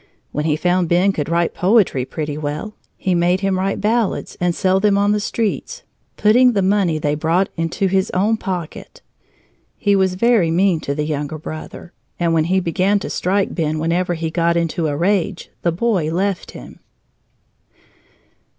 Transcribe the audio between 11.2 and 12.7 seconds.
brother, and when he